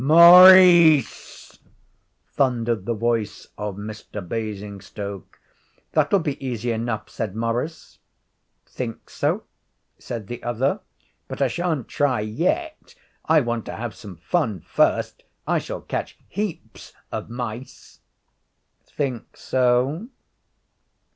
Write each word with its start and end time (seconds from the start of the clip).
('Maurice!' 0.03 1.59
thundered 2.29 2.87
the 2.87 2.93
voice 2.95 3.45
of 3.55 3.75
Mr. 3.75 4.27
Basingstoke.) 4.27 5.39
'That'll 5.91 6.17
be 6.17 6.43
easy 6.43 6.71
enough,' 6.71 7.11
said 7.11 7.35
Maurice. 7.35 7.99
'Think 8.65 9.11
so?' 9.11 9.43
said 9.99 10.25
the 10.25 10.41
other. 10.41 10.79
'But 11.27 11.39
I 11.39 11.47
sha'n't 11.47 11.87
try 11.87 12.21
yet. 12.21 12.95
I 13.25 13.41
want 13.41 13.63
to 13.65 13.75
have 13.75 13.93
some 13.93 14.15
fun 14.15 14.61
first. 14.61 15.21
I 15.45 15.59
shall 15.59 15.81
catch 15.81 16.17
heaps 16.27 16.93
of 17.11 17.29
mice!' 17.29 17.99
'Think 18.87 19.37
so? 19.37 20.07